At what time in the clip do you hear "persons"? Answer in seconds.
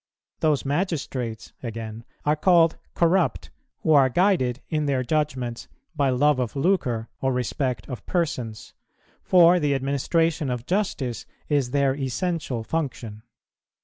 8.07-8.73